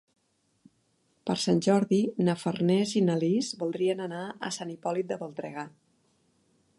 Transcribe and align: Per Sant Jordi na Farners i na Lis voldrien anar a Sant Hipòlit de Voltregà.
Per 1.29 1.35
Sant 1.43 1.59
Jordi 1.67 1.99
na 2.29 2.35
Farners 2.45 2.95
i 3.01 3.05
na 3.11 3.19
Lis 3.25 3.51
voldrien 3.61 4.03
anar 4.09 4.25
a 4.49 4.51
Sant 4.59 4.75
Hipòlit 4.77 5.13
de 5.13 5.23
Voltregà. 5.25 5.71